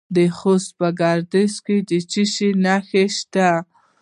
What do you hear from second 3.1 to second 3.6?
شته؟